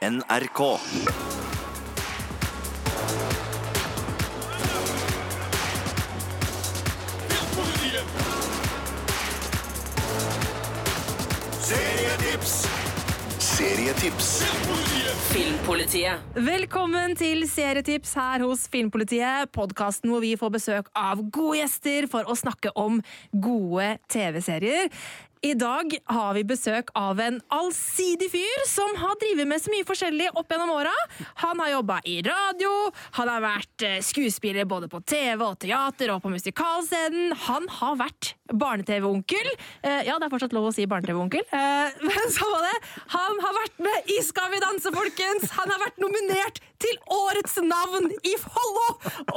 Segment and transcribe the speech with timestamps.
[0.00, 0.78] NRK.
[11.60, 12.54] Serietips.
[13.38, 14.30] Serietips.
[15.28, 16.24] Filmpolitiet.
[16.32, 22.24] Velkommen til Serietips her hos Filmpolitiet, podkasten hvor vi får besøk av gode gjester for
[22.24, 23.02] å snakke om
[23.36, 24.88] gode TV-serier.
[25.42, 29.86] I dag har vi besøk av en allsidig fyr som har drevet med så mye
[29.88, 30.92] forskjellig opp gjennom åra.
[31.40, 32.72] Han har jobba i radio,
[33.16, 37.32] han har vært eh, skuespiller både på TV og teater og på musikalscenen.
[37.46, 39.48] Han har vært barne-TV-onkel.
[39.80, 41.46] Eh, Ja, det er fortsatt lov å si barne-TV-onkel.
[41.48, 42.76] Eh, Men så var det.
[43.16, 45.48] Han har vært med i Skal vi danse, folkens!
[45.56, 48.86] Han har vært nominert til Årets navn i Follo!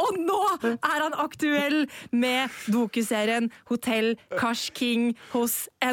[0.03, 0.41] Og nå
[0.73, 5.92] er han aktuell med dokuserien Hotell Kars King hos NRK.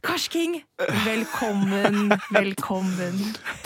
[0.00, 0.60] Kars King,
[1.04, 3.16] velkommen, velkommen.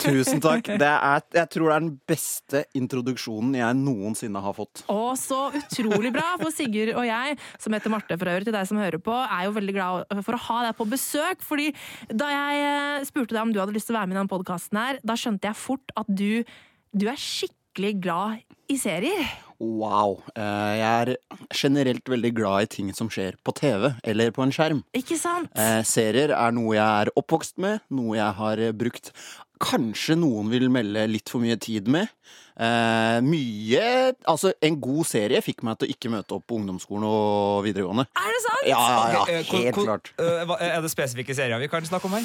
[0.01, 0.71] Tusen takk.
[0.79, 4.81] Det er, jeg tror det er den beste introduksjonen jeg noensinne har fått.
[4.89, 8.69] Å, så utrolig bra, for Sigurd og jeg, som heter Marte for øvrig, til deg
[8.71, 11.45] som hører på, er jo veldig glad for å ha deg på besøk.
[11.45, 11.71] Fordi
[12.09, 14.33] da jeg eh, spurte deg om du hadde lyst til å være med i denne
[14.33, 16.41] podkasten her, da skjønte jeg fort at du,
[16.89, 18.41] du er skikkelig glad
[18.71, 19.29] i serier.
[19.59, 20.21] Wow.
[20.35, 21.11] Eh, Jeg er
[21.55, 24.83] generelt veldig glad i ting som skjer på TV eller på en skjerm.
[24.97, 25.51] Ikke sant?
[25.55, 29.11] Eh, Serier er noe jeg er oppvokst med, noe jeg har brukt
[29.63, 32.09] Kanskje noen vil melde litt for mye tid med.
[32.55, 37.03] Eh, mye Altså, en god serie fikk meg til å ikke møte opp på ungdomsskolen
[37.07, 38.05] og videregående.
[38.15, 38.67] Er det sant?
[38.69, 40.13] Ja, ja, ja, eh, helt klart.
[40.17, 42.23] eh, Er det spesifikke serier vi kan snakke om her?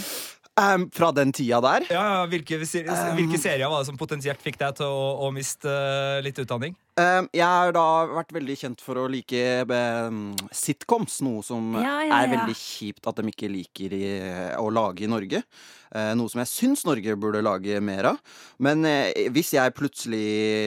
[0.61, 4.59] Um, fra den tida der Ja, ja, hvilke, hvilke serier var det som potensielt fikk
[4.59, 6.75] deg til å, å miste uh, litt utdanning?
[6.99, 9.39] Um, Jeg har da vært veldig kjent for å like
[9.71, 14.03] um, sitcoms, noe som Ja, ja, er veldig kjipt at de ikke liker i,
[14.59, 15.45] å lage i Norge.
[15.95, 18.21] Uh, Noe som jeg syns Norge burde lage mer av.
[18.63, 20.20] Men uh, hvis jeg plutselig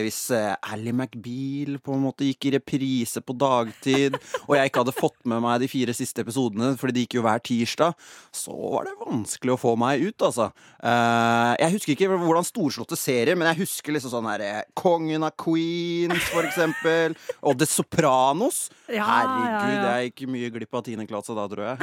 [0.03, 4.83] Hvis eh, Ally McBeal på en måte gikk i reprise på dagtid, og jeg ikke
[4.83, 7.95] hadde fått med meg de fire siste episodene, fordi de gikk jo hver tirsdag,
[8.36, 10.49] så var det vanskelig å få meg ut, altså.
[10.83, 15.25] Eh, Jeg husker ikke hvordan storslåtte serier, men jeg husker liksom sånn her eh, Kongen
[15.27, 17.15] av Queens, for eksempel.
[17.47, 18.65] Og The Sopranos.
[18.92, 19.93] Ja, Herregud, ja, ja.
[20.02, 21.77] jeg gikk mye glipp av Tine Klatsa da, tror jeg.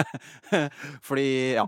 [1.06, 1.66] Fordi, ja.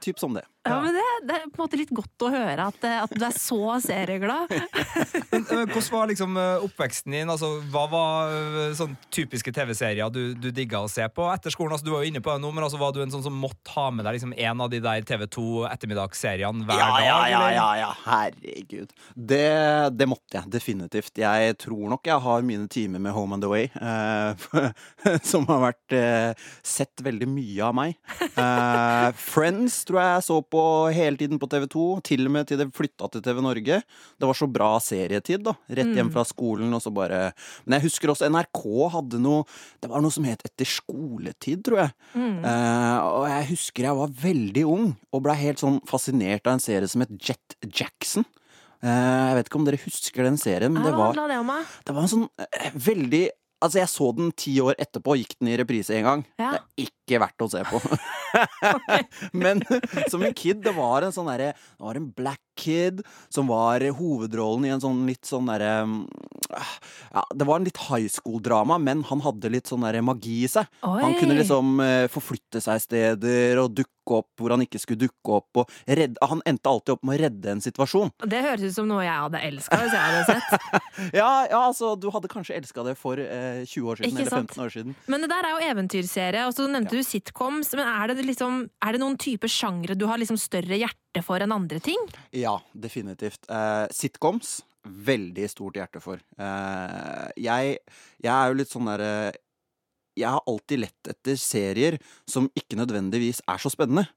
[0.00, 0.44] Typ som det.
[0.68, 3.14] Ja, men det, det er på en måte litt godt å høre at, eh, at
[3.14, 4.52] du er så serieglad.
[5.32, 7.30] Men, hvordan var liksom eh, oppveksten din?
[7.32, 11.74] Altså, hva var eh, sånn typiske TV-serier du, du digga å se på etter skolen?
[11.76, 13.36] Altså, du var jo inne på det nå, men altså, var du en sånn som
[13.38, 17.04] måtte ha med deg liksom, en av de der TV2 ettermiddagsseriene hver Ja, dag?
[17.06, 18.92] ja, ja, ja, ja, herregud.
[19.14, 19.44] Det,
[19.98, 21.14] det måtte jeg definitivt.
[21.20, 24.48] Jeg tror nok jeg har mine timer med Home and Away, eh,
[25.30, 27.96] som har vært eh, sett veldig mye av meg.
[28.28, 30.57] Eh, Friends tror jeg jeg så på
[30.94, 33.80] hele tiden på TV2, til og med til det flytta til TV Norge.
[34.18, 35.54] Det var så bra serietid, da.
[35.78, 37.32] Rett hjem fra skolen, og så bare
[37.64, 38.62] Men jeg husker også NRK
[38.94, 39.44] hadde noe
[39.82, 41.94] Det var noe som het Etter skoletid, tror jeg.
[42.18, 46.62] Eh, og jeg husker jeg var veldig ung og blei helt sånn fascinert av en
[46.62, 48.26] serie som het Jet Jackson.
[48.78, 52.10] Uh, jeg vet ikke om dere husker den serien, men det var, det var en
[52.12, 53.26] sånn uh, veldig
[53.58, 56.20] Altså, jeg så den ti år etterpå, gikk den i reprise en gang.
[56.38, 56.52] Ja.
[56.54, 57.80] Det er ikke verdt å se på.
[59.42, 59.62] Men
[60.12, 63.00] som en kid, det var en sånn derre Det var en black kid
[63.32, 65.72] som var hovedrollen i en sånn litt sånn derre
[67.12, 70.50] Ja, det var en litt high school-drama, men han hadde litt sånn derre magi i
[70.50, 70.66] seg.
[70.82, 75.34] Han kunne liksom eh, forflytte seg steder og dukke opp hvor han ikke skulle dukke
[75.38, 75.60] opp.
[75.62, 78.12] Og redde, han endte alltid opp med å redde en situasjon.
[78.24, 80.74] Det høres ut som noe jeg hadde elska hvis jeg hadde sett.
[81.18, 84.32] Ja, ja altså, du hadde kanskje elska det for eh, 20 år siden, Ikke eller
[84.32, 84.54] sant?
[84.56, 84.96] 15 år siden.
[85.06, 87.72] Men det der er jo eventyrserie, og så nevnte du sitcoms.
[87.78, 91.42] Men er det, liksom, er det noen type sjangre du har liksom større hjerte for
[91.44, 92.00] enn andre ting?
[92.36, 93.44] Ja, definitivt.
[93.50, 96.22] Eh, sitcoms, veldig stort hjerte for.
[96.38, 97.78] Eh, jeg,
[98.22, 99.12] jeg er jo litt sånn derre
[100.18, 104.08] Jeg har alltid lett etter serier som ikke nødvendigvis er så spennende.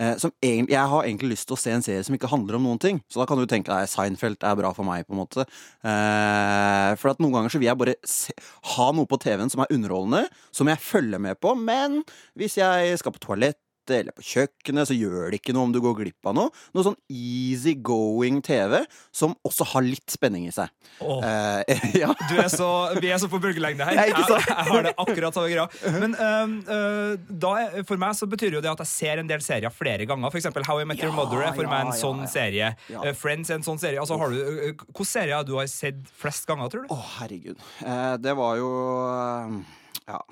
[0.00, 2.58] Eh, som egentlig, jeg har egentlig lyst til å se en serie som ikke handler
[2.58, 3.00] om noen ting.
[3.06, 5.46] Så da kan du tenke at Seinfeld er bra for meg, på en måte.
[5.86, 8.34] Eh, for at noen ganger så vil jeg bare se,
[8.74, 10.24] ha noe på TV-en som er underholdende,
[10.54, 11.54] som jeg følger med på.
[11.58, 12.02] Men
[12.38, 13.60] hvis jeg skal på toalett
[13.90, 16.52] eller på kjøkkenet, så gjør det ikke noe om du går glipp av noe.
[16.76, 18.80] Noe sånn easy going TV
[19.14, 20.72] som også har litt spenning i seg.
[21.00, 21.20] Oh.
[21.24, 22.12] Eh, ja.
[22.30, 22.70] Du er så,
[23.00, 23.98] vi er så på bølgelengde her.
[23.98, 24.06] Ja?
[24.10, 25.66] Jeg, jeg har det akkurat samme greia.
[26.00, 27.54] Men uh, da,
[27.88, 30.32] for meg så betyr jo det at jeg ser en del serier flere ganger.
[30.32, 32.24] For eksempel How I Met Your Ja, Mother er for meg en ja, ja, sånn
[32.24, 32.30] ja.
[32.30, 32.70] serie.
[32.92, 33.02] Ja.
[33.04, 34.00] Eh, Friends er en sånn serie.
[34.02, 36.94] Altså, har du, øh, Hvilke serier du har sett flest ganger, tror du?
[36.94, 37.60] Å, herregud.
[37.84, 38.70] Eh, det var jo
[39.10, 39.60] eh,
[40.08, 40.22] Ja.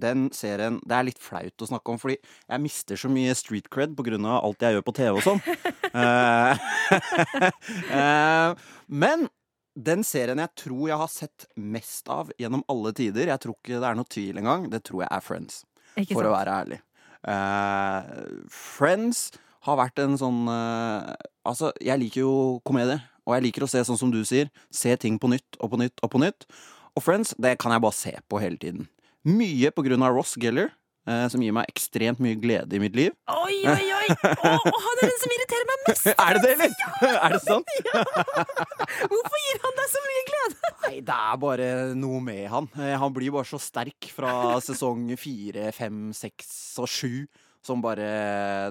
[0.00, 3.70] Den serien Det er litt flaut å snakke om, fordi jeg mister så mye street
[3.72, 4.18] cred pga.
[4.38, 5.42] alt jeg gjør på TV og sånn.
[5.94, 6.62] Eh,
[7.94, 9.28] eh, men
[9.78, 13.78] den serien jeg tror jeg har sett mest av gjennom alle tider, jeg tror ikke
[13.78, 15.60] det er noe tvil engang, det tror jeg er Friends.
[15.94, 16.80] Ikke For å være ærlig.
[17.30, 18.10] Eh,
[18.50, 19.22] Friends
[19.68, 22.34] har vært en sånn Altså, jeg liker jo
[22.66, 24.50] komedie, og jeg liker å se sånn som du sier.
[24.74, 26.48] Se ting på nytt og på nytt og på nytt.
[26.94, 28.88] Og Friends, det kan jeg bare se på hele tiden.
[29.24, 30.68] Mye på grunn av Ross Geller,
[31.08, 33.14] eh, som gir meg ekstremt mye glede i mitt liv.
[33.32, 34.08] Oi, oi, oi!
[34.20, 36.10] Å, å, han er den som irriterer meg mest!
[36.26, 36.74] Er det det, eller?
[37.24, 37.72] Er det sant?
[39.14, 40.72] Hvorfor gir han deg så mye glede?
[40.84, 42.68] Nei, det er bare noe med han.
[42.76, 44.34] Eh, Han blir bare så sterk fra
[44.64, 46.52] sesong fire, fem, seks
[46.84, 47.24] og sju.
[47.64, 48.04] Som bare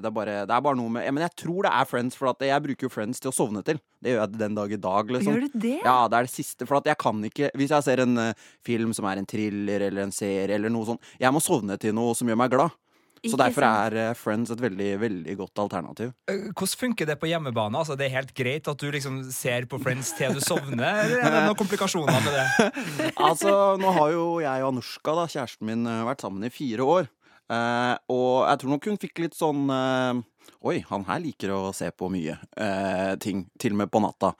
[0.03, 2.29] Det er bare, det er bare noe med Men jeg tror det er Friends, for
[2.29, 3.81] at jeg bruker jo Friends til å sovne til.
[4.03, 5.33] Det gjør jeg den dag i dag, liksom.
[5.33, 5.79] Gjør du det?
[5.81, 6.67] Ja, det er det siste.
[6.69, 9.87] For at jeg kan ikke Hvis jeg ser en uh, film som er en thriller
[9.89, 12.77] eller en serie eller noe sånt, jeg må sovne til noe som gjør meg glad.
[13.23, 16.11] Så derfor er eh, Friends et veldig, veldig godt alternativ.
[16.27, 17.79] Eh, Hvordan funker det på hjemmebane?
[17.79, 21.21] Altså, det er helt greit at du liksom ser på Friends til du sovner, eller
[21.21, 23.13] er det noen komplikasjoner med det?
[23.15, 27.11] Altså, nå har jo jeg og Anushka, da, kjæresten min, vært sammen i fire år.
[27.51, 30.21] Eh, og jeg tror nok hun fikk litt sånn eh,
[30.63, 34.31] Oi, han her liker å se på mye eh, ting, til og med på natta.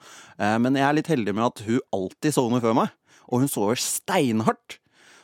[0.60, 2.94] Men jeg er litt heldig med at hun alltid sovner før meg,
[3.28, 4.78] og hun sover steinhardt.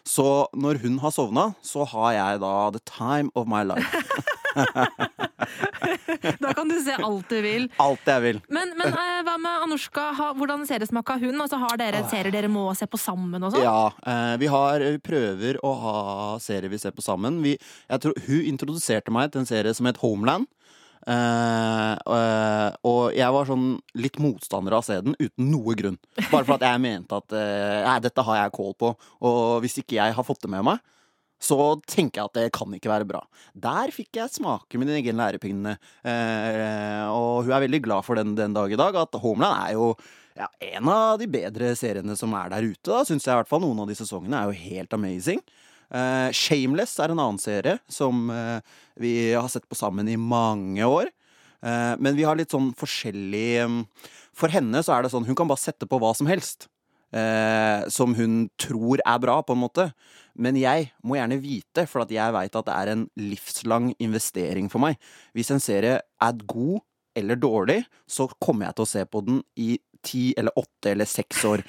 [0.05, 3.88] Så når hun har sovna, så har jeg da the time of my life.
[6.43, 7.67] Da kan du se alt du vil.
[7.82, 8.41] Alt jeg vil.
[8.53, 10.11] Men, men eh, hva med Anushka?
[10.19, 11.41] Ha, hvordan seriesmak har hun?
[11.41, 13.65] Altså, har dere serier dere må se på sammen og sånn?
[13.65, 15.99] Ja, eh, vi har vi prøver å ha
[16.43, 17.41] serier vi ser på sammen.
[17.44, 17.56] Vi,
[17.91, 20.49] jeg tror, hun introduserte meg til en serie som het Homeland.
[21.00, 25.97] Uh, uh, og jeg var sånn litt motstander av å se den uten noe grunn.
[26.29, 28.93] Bare for at jeg mente at uh, dette har jeg kål på,
[29.25, 30.83] og hvis ikke jeg har fått det med meg,
[31.41, 31.57] så
[31.89, 33.23] tenker jeg at det kan ikke være bra.
[33.57, 38.35] Der fikk jeg smake min egen lærepinne, eh, og hun er veldig glad for den
[38.37, 38.99] den dag i dag.
[39.01, 39.95] At Homeland er jo
[40.37, 42.87] ja, en av de bedre seriene som er der ute.
[42.93, 43.65] da, Syns jeg i hvert fall.
[43.65, 45.43] Noen av de sesongene er jo helt amazing.
[45.91, 48.61] Eh, Shameless er en annen serie som eh,
[49.01, 51.11] vi har sett på sammen i mange år.
[51.65, 53.81] Eh, men vi har litt sånn forskjellig mm,
[54.39, 56.71] For henne så er det sånn hun kan bare sette på hva som helst.
[57.11, 59.89] Eh, som hun tror er bra, på en måte.
[60.39, 64.71] Men jeg må gjerne vite, for at jeg veit at det er en livslang investering
[64.71, 64.99] for meg.
[65.35, 66.81] Hvis en serie er god
[67.19, 69.73] eller dårlig, så kommer jeg til å se på den i
[70.07, 71.65] ti eller åtte eller seks år.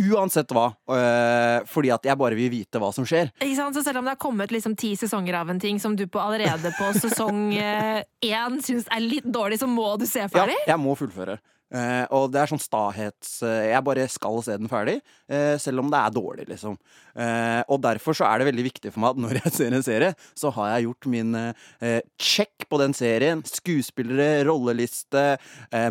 [0.00, 0.68] Uansett hva.
[0.90, 3.30] Øh, fordi at jeg bare vil vite hva som skjer.
[3.42, 3.76] Ikke sant?
[3.76, 6.22] Så selv om det har kommet liksom ti sesonger av en ting som du på
[6.22, 10.80] allerede på sesong én øh, syns er litt dårlig, så må du se Ja, jeg
[10.80, 11.38] må fullføre.
[11.74, 15.00] Eh, og det er sånn stahets uh, Jeg bare skal se den ferdig,
[15.32, 16.78] uh, selv om det er dårlig, liksom.
[17.14, 20.14] Og derfor så er det veldig viktig for meg at når jeg ser en serie,
[20.34, 21.36] så har jeg gjort min
[22.18, 23.44] check på den serien.
[23.46, 25.22] Skuespillere, rolleliste,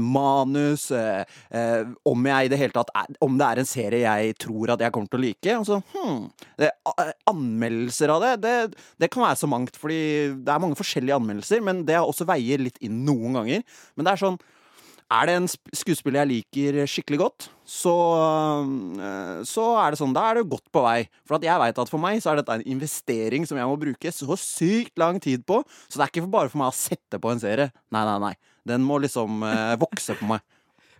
[0.04, 0.90] manus.
[0.92, 4.84] Om jeg i det hele tatt er, Om det er en serie jeg tror at
[4.84, 5.56] jeg kommer til å like.
[5.62, 6.28] Altså, hmm,
[6.60, 6.74] det,
[7.32, 10.02] anmeldelser av det, det, det kan være så mangt, fordi
[10.44, 13.64] det er mange forskjellige anmeldelser, men det også veier litt inn noen ganger.
[13.96, 14.42] Men det er sånn
[15.12, 17.94] er det en sp- skuespiller jeg liker skikkelig godt, så,
[19.00, 21.08] øh, så er det sånn, da er det godt på vei.
[21.28, 23.78] For at jeg veit at for meg så er dette en investering som jeg må
[23.80, 25.62] bruke så sykt lang tid på.
[25.88, 27.72] Så det er ikke bare for meg å sette på en serie.
[27.94, 28.34] Nei, nei, nei.
[28.68, 30.44] Den må liksom øh, vokse på meg.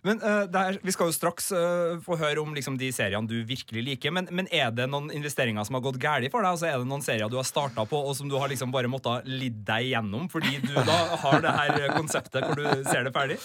[0.04, 3.26] Men uh, det er- Vi skal jo straks uh, få høre om liksom, de seriene
[3.30, 4.12] du virkelig liker.
[4.12, 6.50] Men, men er det noen investeringer som har gått galt for deg?
[6.52, 8.90] Altså, er det noen serier du har starta på, og som du har liksom bare
[8.92, 13.14] måttet lidde deg igjennom fordi du da har det her konseptet hvor du ser det
[13.16, 13.40] ferdig?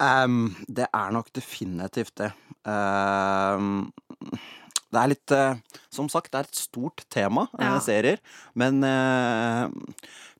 [0.00, 2.32] Um, det er nok definitivt det.
[2.68, 3.92] Um,
[4.92, 5.56] det er litt uh,
[5.92, 7.78] Som sagt, det er et stort tema, eh, Ja.
[7.84, 8.20] serier.
[8.54, 9.68] Men eh,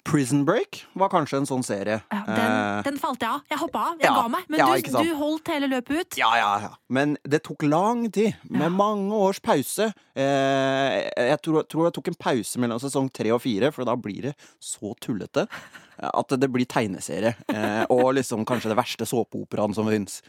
[0.06, 1.98] Prison Break var kanskje en sånn serie.
[2.12, 3.40] Ja, den, Eh, den falt jeg av.
[3.50, 3.96] Jeg hoppa av.
[4.00, 4.44] Jeg Ja, ga meg.
[4.48, 6.18] Men ja, du, du holdt hele løpet ut.
[6.20, 6.70] Ja, ja, ja.
[6.88, 8.36] Men det tok lang tid.
[8.48, 9.90] Med mange års pause.
[10.14, 13.96] Eh, jeg tror, tror jeg tok en pause mellom sesong tre og fire, for da
[13.98, 15.48] blir det så tullete
[15.96, 17.34] at det blir tegneserie.
[17.48, 20.20] Eh, og liksom kanskje det verste såpeoperaen som fins.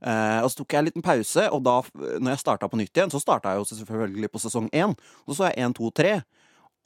[0.00, 1.80] Eh, og så tok jeg en liten pause, og da,
[2.20, 4.96] når jeg starta på nytt igjen, så starta jeg jo selvfølgelig på sesong én.
[5.26, 6.20] Og så så jeg én, to, tre.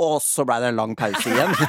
[0.00, 1.52] Og så blei det en lang pause igjen.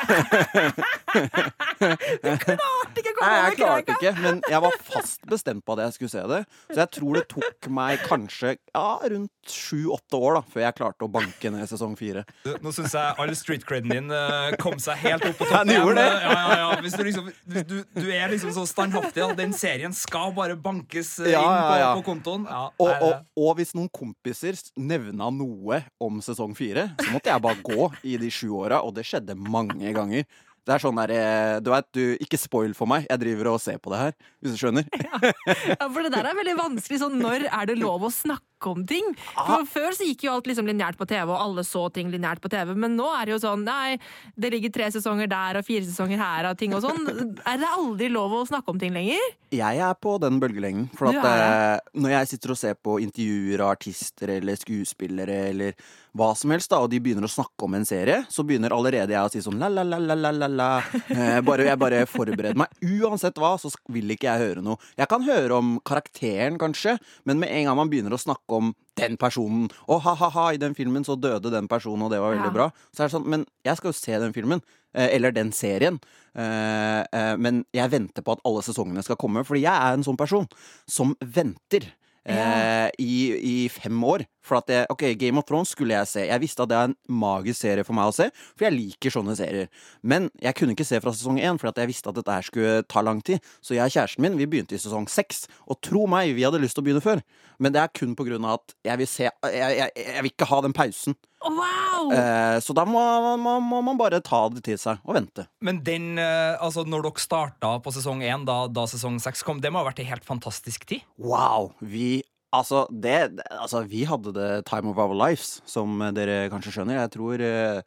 [2.92, 5.96] klarte ikke å komme over klarte ikke, men jeg var fast bestemt på at jeg
[5.98, 6.40] skulle se det.
[6.72, 11.08] Så jeg tror det tok meg kanskje ja, rundt sju-åtte år da før jeg klarte
[11.08, 12.24] å banke ned sesong fire.
[12.62, 15.74] Nå syns jeg all street creden din uh, kom seg helt opp på Ja, toppen.
[15.76, 16.08] gjorde det.
[16.12, 16.68] Ja, ja, ja.
[16.86, 20.56] Hvis du, liksom, hvis du, du er liksom så standhaftig at den serien skal bare
[20.62, 21.92] bankes eh, Ja, inn på, ja, ja.
[21.98, 22.46] på kontoen.
[22.50, 27.44] Ja, Og, og, og hvis noen kompiser nevna noe om sesong fire, så måtte jeg
[27.44, 30.26] bare gå i de sju åra, og det skjedde mange ganger.
[30.72, 33.60] Det er sånn der, eh, du vet, du, Ikke spoil for meg, jeg driver og
[33.60, 34.88] ser på det her, hvis du skjønner.
[34.88, 37.02] Ja, for det der er veldig vanskelig.
[37.02, 39.14] Sånn, når er det lov å snakke om ting?
[39.36, 42.42] For Før så gikk jo alt liksom lineært på TV, og alle så ting lineært
[42.44, 42.74] på TV.
[42.78, 43.98] Men nå er det jo sånn nei,
[44.36, 47.02] det ligger tre sesonger der og fire sesonger her og ting og sånn.
[47.48, 49.22] Er det aldri lov å snakke om ting lenger?
[49.52, 50.88] Jeg er på den bølgelengden.
[50.96, 55.76] For at eh, når jeg sitter og ser på intervjuer av artister eller skuespillere eller
[56.18, 59.14] hva som helst, da, og de begynner å snakke om en serie, så begynner allerede
[59.16, 60.70] jeg å si sånn la, la, la, la, la, la, la.
[61.12, 62.72] Eh, bare, jeg bare forbereder meg.
[62.84, 64.80] Uansett hva, så vil ikke jeg høre noe.
[65.00, 68.74] Jeg kan høre om karakteren, kanskje, men med en gang man begynner å snakke om
[69.00, 72.52] den personen Og ha-ha-ha, i den filmen så døde den personen, og det var veldig
[72.52, 72.52] Ja.
[72.52, 72.72] bra.
[72.94, 74.62] Så er det sånn, men jeg skal jo se den filmen.
[74.94, 76.00] eh, Eller den serien.
[76.36, 80.04] Eh, eh, Men jeg venter på at alle sesongene skal komme, fordi jeg er en
[80.04, 80.48] sånn person
[80.88, 81.94] som venter.
[82.30, 84.26] Eh, i, I fem år.
[84.46, 86.26] For at jeg, ok, Game of Thrones skulle jeg se.
[86.26, 89.14] Jeg visste at det er en magisk serie for meg å se, for jeg liker
[89.14, 89.70] sånne serier.
[90.02, 92.78] Men jeg kunne ikke se fra sesong én, for jeg visste at dette her skulle
[92.90, 93.42] ta lang tid.
[93.62, 95.46] Så jeg og kjæresten min vi begynte i sesong seks.
[95.70, 97.22] Og tro meg, vi hadde lyst til å begynne før.
[97.62, 100.34] Men det er kun på grunn av at jeg vil se Jeg, jeg, jeg vil
[100.34, 101.18] ikke ha den pausen.
[101.42, 102.12] Wow!
[102.14, 103.02] Eh, så da må,
[103.42, 105.48] må, må man bare ta det til seg og vente.
[105.66, 109.62] Men den, eh, altså når dere starta på sesong én, da, da sesong seks kom,
[109.64, 111.08] det må ha vært ei helt fantastisk tid?
[111.18, 111.74] Wow!
[111.82, 112.22] Vi
[112.52, 116.98] Altså, det, altså, vi hadde det time of our lives, som dere kanskje skjønner.
[117.00, 117.78] Jeg tror eh,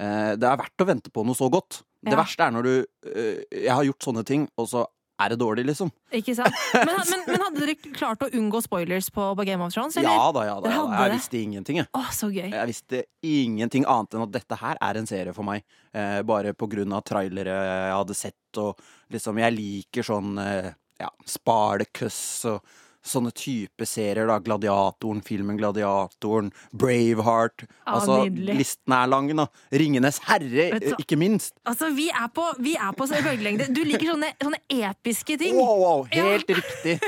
[0.00, 1.82] eh, det er verdt å vente på noe så godt.
[2.06, 2.72] Det verste er når du
[3.10, 4.86] eh, Jeg har gjort sånne ting, og så
[5.18, 5.90] er det dårlig, liksom.
[6.14, 6.54] Ikke sant?
[6.74, 9.96] Men, men, men hadde dere klart å unngå spoilers på, på Game of Thrones?
[9.96, 10.12] Eller?
[10.12, 10.72] Ja da, ja da.
[10.72, 11.02] Ja, da.
[11.06, 11.90] Jeg visste ingenting, jeg.
[11.96, 12.48] Åh, så gøy.
[12.52, 15.64] Jeg visste ingenting annet enn at dette her er en serie for meg.
[15.96, 18.82] Eh, bare på grunn av trailere jeg hadde sett, og
[19.12, 22.20] liksom Jeg liker sånn eh, ja, spalekuss
[22.52, 24.38] og sånne type serier, da.
[24.42, 27.66] Gladiatoren, filmen Gladiatoren, Braveheart.
[27.84, 28.56] Ah, altså, nydelig.
[28.60, 29.46] listen er lang, da.
[29.72, 31.54] Ringenes herre, eh, ikke minst.
[31.66, 33.68] Altså, vi er på, vi er på bølgelengde.
[33.74, 35.56] Du liker sånne, sånne episke ting.
[35.56, 36.24] Wow, wow, Ja.
[36.32, 37.00] helt riktig.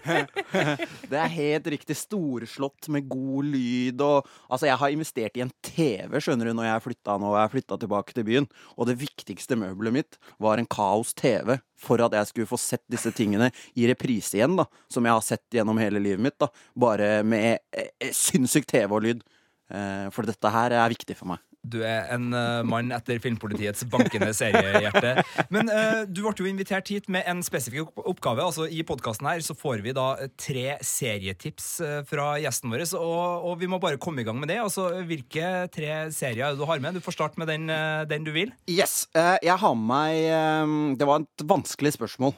[1.10, 1.96] det er helt riktig.
[1.96, 6.66] Storslått med god lyd og Altså, jeg har investert i en TV, skjønner du, når
[6.66, 7.32] jeg flytta nå.
[7.38, 11.60] Jeg flytta tilbake til byen, og det viktigste møbelet mitt var en Kaos TV.
[11.80, 14.66] For at jeg skulle få sett disse tingene i reprise igjen, da.
[14.92, 16.38] Som jeg har sett gjennom hele livet mitt.
[16.40, 19.22] da Bare med eh, eh, sinnssyk TV og lyd.
[19.70, 21.44] Eh, for dette her er viktig for meg.
[21.60, 25.24] Du er en uh, mann etter filmpolitiets bankende seriehjerte.
[25.52, 28.46] Men uh, du ble jo invitert hit med en spesifikk oppgave.
[28.46, 31.68] Altså I podkasten her så får vi da eh, tre serietips
[32.08, 34.60] fra gjesten vår, og, og vi må bare komme i gang med det.
[34.62, 36.96] Altså, Hvilke tre serier er du har med?
[36.96, 37.68] Du får starte med den,
[38.08, 38.54] den du vil.
[38.70, 39.04] Yes.
[39.16, 42.34] Uh, jeg har med meg Det var et vanskelig spørsmål,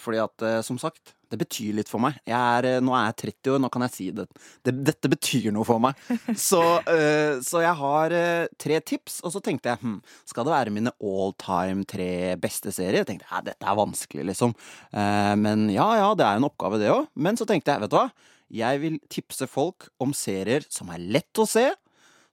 [0.00, 2.16] fordi at, som sagt, det betyr litt for meg.
[2.28, 4.26] Jeg er, eh, nå er jeg 30 år, nå kan jeg si det.
[4.66, 5.98] det dette betyr noe for meg.
[6.48, 9.96] Så, uh, så jeg har uh, tre tips, og så tenkte jeg hm,
[10.28, 13.02] skal det være mine all time tre beste serier?
[13.02, 14.54] Jeg tenkte ja, dette er vanskelig, liksom.
[14.94, 17.08] Uh, men ja ja, det er jo en oppgave, det òg.
[17.14, 18.08] Men så tenkte jeg, vet du hva?
[18.54, 21.70] Jeg vil tipse folk om serier som er lett å se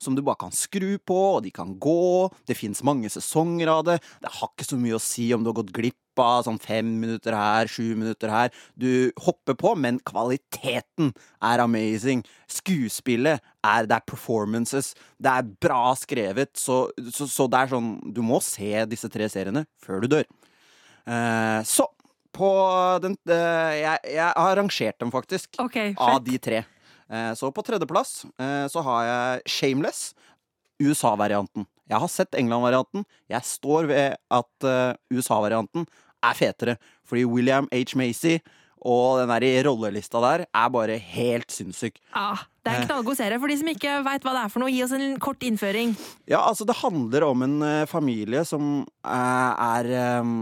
[0.02, 2.30] som du bare kan skru på, og de kan gå.
[2.50, 4.00] Det fins mange sesonger av det.
[4.24, 6.88] Det har ikke så mye å si om du har gått glipp av sånn fem
[7.02, 8.52] minutter her, sju minutter her.
[8.80, 11.12] Du hopper på, men kvaliteten
[11.42, 12.24] er amazing.
[12.52, 14.94] Skuespillet er Det er performances.
[15.22, 16.54] Det er bra skrevet.
[16.58, 20.26] Så, så, så det er sånn Du må se disse tre seriene før du dør.
[21.08, 21.88] Eh, så
[22.32, 22.50] på
[23.04, 26.62] den eh, jeg, jeg har rangert dem, faktisk Okay, av de tre.
[27.12, 30.14] Eh, Så på tredjeplass eh, så har jeg Shameless,
[30.82, 31.66] USA-varianten.
[31.92, 33.04] Jeg har sett England-varianten.
[33.30, 35.84] Jeg står ved at eh, USA-varianten
[36.24, 37.96] er fetere, fordi William H.
[38.00, 38.38] Macy
[38.82, 42.00] og den der i rollelista der er bare helt sinnssyk.
[42.16, 42.34] Ja,
[42.66, 43.38] det er en knallgod serie.
[43.42, 45.94] For de som ikke veit hva det er for noe, gi oss en kort innføring.
[46.30, 50.34] Ja, altså det handler om en eh, familie som eh, er eh,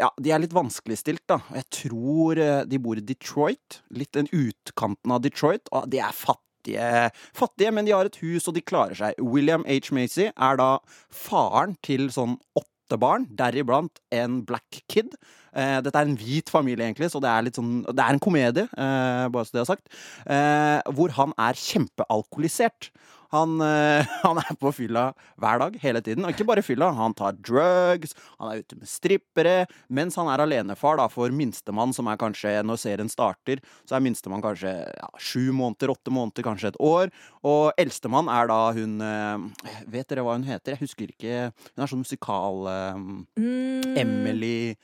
[0.00, 1.42] Ja, de er litt vanskeligstilt, da.
[1.60, 3.82] Jeg tror eh, de bor i Detroit.
[3.92, 5.68] Litt den utkanten av Detroit.
[5.76, 6.88] Og de er fattige,
[7.36, 9.20] fattige, men de har et hus, og de klarer seg.
[9.20, 9.92] William H.
[9.92, 10.78] Macy er da
[11.12, 15.14] faren til sånn åtte barn, deriblant en black kid.
[15.54, 18.66] Eh, dette er en hvit familie, egentlig, så det er sånn Det er en komedie,
[18.74, 19.88] eh, bare så det er sagt.
[20.26, 22.90] Eh, hvor han er kjempealkoholisert.
[23.34, 25.08] Han, eh, han er på fylla
[25.42, 26.22] hver dag, hele tiden.
[26.26, 29.54] Og ikke bare fylla, han tar drugs, han er ute med strippere.
[29.90, 34.04] Mens han er alenefar da, for minstemann, som er kanskje, når serien starter, så er
[34.06, 37.10] minstemann kanskje ja, sju måneder, åtte måneder, kanskje et år.
[37.42, 39.48] Og eldstemann er da hun eh,
[39.90, 40.76] Vet dere hva hun heter?
[40.76, 41.48] Jeg husker ikke.
[41.74, 42.62] Hun er sånn musikal...
[42.94, 44.74] um, Mm, Emily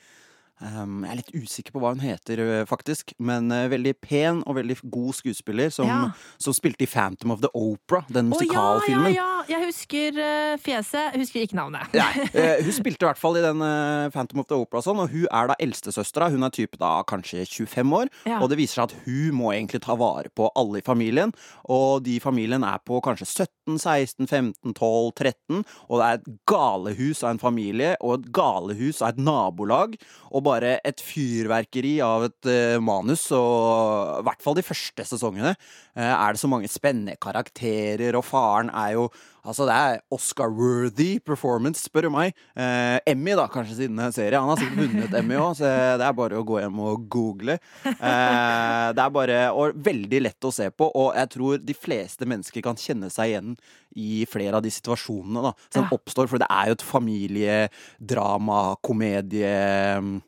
[0.61, 3.13] um, Jeg er litt usikker på hva hun heter, ø, faktisk.
[3.19, 6.11] Men uh, veldig pen og veldig god skuespiller som, Ja.
[6.41, 9.15] som spilte i Phantom of the Opera, den Å ja, ja, musikalfilmen.
[9.15, 9.27] ja!
[9.51, 11.91] Jeg husker uh, fjeset, jeg husker ikke navnet.
[11.97, 15.01] Nei, eh, hun spilte i hvert fall i den eh, Phantom of the Opera, sånn,
[15.01, 16.29] og hun er da eldstesøstera.
[16.31, 18.37] Hun er type da kanskje 25 år, Ja.
[18.43, 21.33] og det viser seg at hun må egentlig ta vare på alle i familien.
[21.73, 26.19] Og de i familien er på kanskje 17, 16, 15, 12, 13, og det er
[26.21, 29.95] et galehus av en familie, og et galehus av et nabolag,
[30.31, 35.53] og bare et fyrverkeri av et uh, manus, og i hvert fall de første sesongene
[35.55, 39.07] uh, er det så mange spennende karakterer, og faren er jo
[39.43, 42.33] Altså, det er Oscar-worthy performance, spør du meg.
[42.55, 44.35] Eh, Emmy, da, kanskje siden er.
[44.37, 45.65] Han har sikkert vunnet Emmy òg, så
[45.97, 47.55] det er bare å gå hjem og google.
[47.85, 52.27] Eh, det er bare og veldig lett å se på, og jeg tror de fleste
[52.29, 53.55] mennesker kan kjenne seg igjen
[53.97, 55.97] i flere av de situasjonene da, som Ja.
[55.97, 60.21] oppstår, for det er jo et familiedrama, komedie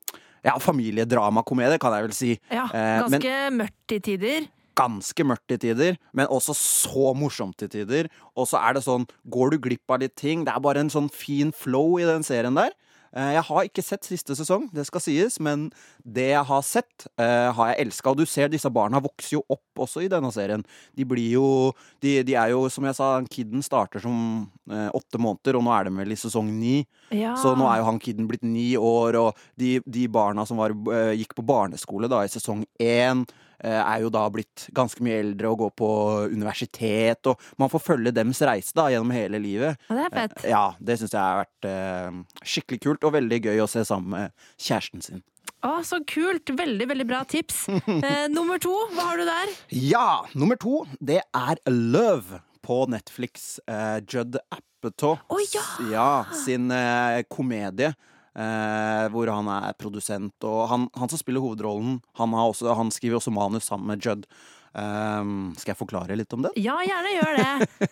[0.43, 2.39] Ja, familiedramakomedie, kan jeg vel si.
[2.51, 4.47] Ja, Eh, men- Ganske mørkt i tider.
[4.75, 8.09] Ganske mørkt til tider, men også så morsomt til tider.
[8.35, 10.45] Og så er det sånn, går du glipp av litt ting?
[10.45, 12.73] Det er bare en sånn fin flow i den serien der.
[13.15, 15.67] Eh, Jeg har ikke sett siste sesong, det skal sies, men
[16.01, 18.09] det jeg har sett, eh, har jeg elska.
[18.09, 20.65] Og du ser disse barna vokser jo opp også i denne serien.
[20.97, 25.21] De blir jo De, de er jo, som jeg sa, kiden starter som eh, åtte
[25.21, 26.85] måneder, og nå er de vel i sesong ni.
[27.11, 27.35] Ja.
[27.37, 30.73] Så nå er jo han kiden blitt ni år, og de, de barna som var,
[31.13, 33.23] gikk på barneskole da i sesong én,
[33.71, 35.89] er jo da blitt ganske mye eldre og går på
[36.33, 39.79] universitet, og man får følge dems reise da gjennom hele livet.
[39.89, 40.39] Og det er fett.
[40.43, 43.85] Eh, Ja, det syns jeg har vært eh, skikkelig kult, og veldig gøy å se
[43.87, 45.23] sammen med kjæresten sin.
[45.63, 46.51] Å, så kult!
[46.59, 47.65] Veldig, veldig bra tips.
[48.03, 49.51] Eh, nummer to, hva har du der?
[49.71, 50.07] Ja!
[50.35, 53.59] Nummer to, det er Love på Netflix.
[53.67, 55.63] Eh, Judd Apatow oh, ja!
[55.91, 56.07] ja,
[56.43, 57.93] sin eh, komedie.
[58.33, 62.89] Eh, hvor han er produsent, og han, han som spiller hovedrollen, han, har også, han
[62.93, 64.25] skriver også manus sammen med Judd.
[64.73, 66.49] Um, skal jeg forklare litt om det?
[66.57, 67.89] Ja, gjerne gjør det.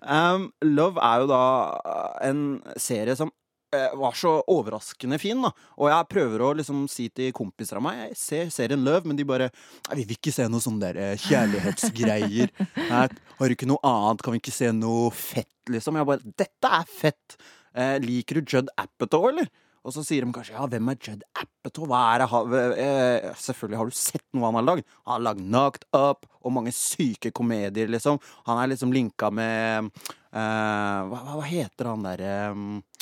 [0.00, 1.44] Um, Love er jo da
[1.76, 2.44] uh, en
[2.80, 5.50] serie som uh, var så overraskende fin, da.
[5.76, 9.18] Og jeg prøver å liksom si til kompiser av meg Jeg ser serien Love, men
[9.18, 9.50] de bare
[9.92, 12.54] Vi vil ikke se noe sånn der uh, kjærlighetsgreier.
[12.94, 14.24] Her, har du ikke noe annet?
[14.24, 16.00] Kan vi ikke se noe fett, liksom?
[16.00, 17.42] Jeg bare Dette er fett!
[17.76, 19.52] Uh, liker du Judd Apatow, eller?
[19.82, 21.88] Og så sier de kanskje ja, hvem er Judd Apatow?
[21.90, 24.86] Hva er det han eh, Selvfølgelig har du sett noe han har lagd.
[25.02, 28.20] Han har lagd Knocked Up og mange syke komedier, liksom.
[28.46, 32.92] Han er liksom linka med eh, hva hva heter han derre eh,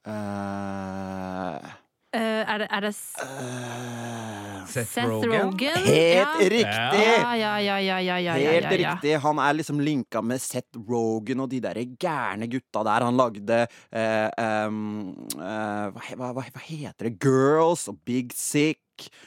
[0.00, 1.70] Eh,
[2.18, 5.30] er det, er det S- eh, Seth, Seth Rogen.
[5.30, 5.76] Rogen?
[5.84, 6.32] Helt ja.
[6.40, 7.04] riktig!
[7.06, 8.92] Ja, ja, ja, ja, ja, ja, Helt ja, ja.
[8.94, 9.14] riktig.
[9.22, 13.06] Han er liksom linka med Seth Rogan og de der gærne gutta der.
[13.06, 13.60] Han lagde
[13.92, 14.28] eh,
[14.66, 17.16] um, eh, hva, hva, hva heter det?
[17.22, 18.80] Girls og Big Sick.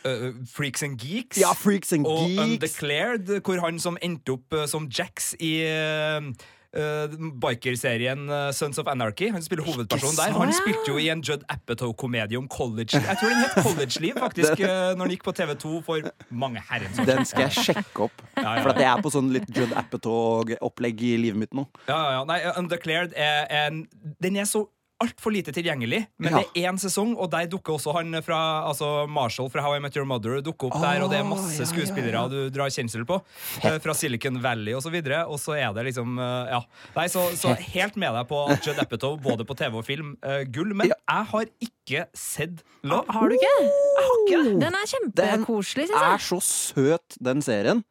[0.06, 1.40] Uh, Freaks and Geeks.
[1.42, 2.44] Ja, Freaks and og Geeks.
[2.44, 6.28] Undeclared, hvor han som endte opp uh, som Jax i uh,
[6.74, 9.30] bikerserien uh, Sons of Anarchy.
[9.32, 10.34] Han spiller hovedpersonen der.
[10.40, 14.64] Han spilte jo i en Judd Apatow-komedie om college Jeg tror den het College-liv, faktisk,
[14.64, 18.24] uh, når den gikk på TV2 for mange herrens år Den skal jeg sjekke opp.
[18.38, 18.64] Ja, ja.
[18.64, 21.68] For at jeg er på sånn litt Judd Apatow-opplegg i livet mitt nå.
[21.88, 22.24] Ja, ja, ja.
[22.30, 23.84] Nei, Undeclared er en
[24.24, 24.66] Den er så
[25.04, 26.40] altfor lite tilgjengelig, men Ja.
[26.42, 29.80] det er én sesong, og der dukker også han fra Altså Marshall fra How I
[29.84, 32.28] Met Your Mother dukker opp der, og det er masse ja, skuespillere ja.
[32.32, 33.20] du drar kjensel på.
[33.60, 33.82] Fett.
[33.84, 36.62] Fra Silicon Valley og så videre, og så er det liksom eh, Ja.
[36.96, 40.16] Nei, så, så helt med deg på at Judd Apatow, både på TV og film,
[40.26, 40.74] uh, gull.
[40.74, 41.00] Men Ja.
[41.10, 43.06] jeg har ikke sett Love.
[43.10, 43.52] Har du ikke?
[43.64, 44.56] Jeg har ikke det.
[44.60, 47.84] Den er Den kjempekoselig, syns er så søt, den serien.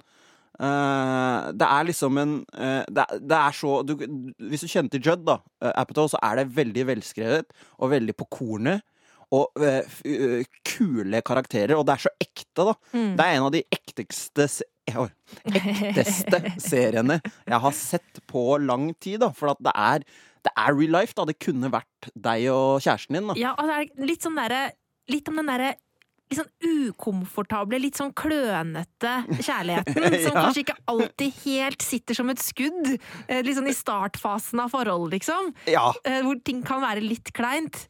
[0.63, 3.97] Eh, det er liksom en eh, det, det er så du,
[4.47, 8.15] Hvis du kjenner til Judd, da, uh, Apatow, så er det veldig velskrevet og veldig
[8.19, 8.85] på kornet.
[9.33, 12.75] Og eh, eh, kule karakterer, og det er så ekte, da.
[12.93, 13.15] Mm.
[13.17, 14.51] Det er en av de ekteste
[14.83, 19.31] ekteste seriene jeg har sett på lang tid, da.
[19.37, 20.05] For at det er,
[20.45, 21.25] det er real life, da.
[21.29, 23.39] Det kunne vært deg og kjæresten din, da.
[23.41, 24.69] Ja, og det er litt sånn derre
[25.11, 25.73] Litt om den derre
[26.33, 30.19] litt sånn ukomfortable, litt sånn klønete kjærligheten.
[30.27, 32.95] Som kanskje ikke alltid helt sitter som et skudd.
[33.29, 35.53] eh, Litt sånn i startfasen av forhold, liksom.
[35.71, 35.91] Ja.
[36.09, 37.85] eh, Hvor ting kan være litt kleint.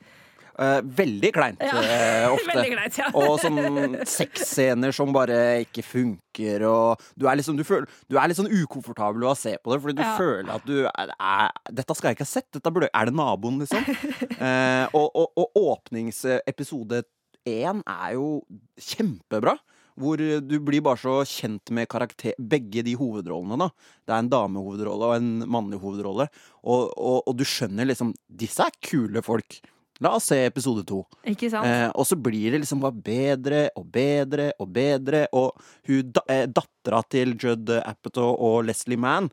[0.61, 1.79] Eh, veldig kleint Ja.
[1.81, 2.51] eh, ofte.
[2.53, 3.07] Veldig kleint, ja.
[3.17, 8.29] Og sånn sexscener som bare ikke funker, og du er liksom du føler, Du er
[8.29, 10.13] litt sånn ukomfortabel å se på det, fordi du Ja.
[10.21, 12.51] føler at du er, er, Dette skal jeg ikke ha sett.
[12.53, 13.81] Dette burde, er det naboen, liksom?
[14.45, 17.01] eh, og, og, og åpningsepisode
[17.49, 18.43] én er jo
[18.81, 19.57] kjempebra.
[19.93, 23.59] Hvor du blir bare så kjent med karakter begge de hovedrollene.
[23.61, 23.69] da
[24.09, 26.31] Det er en damehovedrolle og en mannlig hovedrolle.
[26.65, 29.61] Og, og, og du skjønner liksom Disse er kule folk.
[30.03, 31.03] La oss se episode to.
[31.29, 31.69] Ikke sant?
[31.69, 35.27] Eh, og så blir det liksom bare bedre og bedre og bedre.
[35.37, 35.53] Og
[35.87, 39.31] hun, da, eh, dattera til Judd Apatow og Leslie Mann,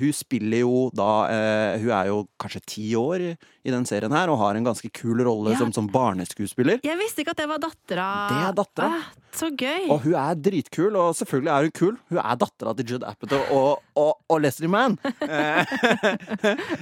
[0.00, 3.30] hun spiller jo da eh, Hun er jo kanskje ti år i,
[3.66, 5.58] den serien her og har en ganske kul rolle Ja.
[5.58, 6.78] som, som barneskuespiller.
[6.86, 8.08] Jeg visste ikke at det var dattera.
[8.30, 8.90] Det er dattera.
[9.00, 9.88] Ah, så gøy.
[9.90, 11.96] Og hun er dritkul, og selvfølgelig er hun kul.
[12.12, 14.98] Hun er dattera til Judd Apatow og, og, og Leslie Mann.
[15.26, 15.66] Eh,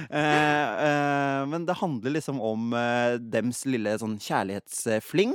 [0.09, 5.33] eh, eh, men det handler liksom om eh, dems lille sånn kjærlighetsfling,